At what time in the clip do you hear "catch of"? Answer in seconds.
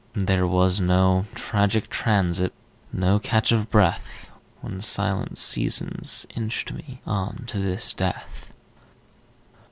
3.19-3.69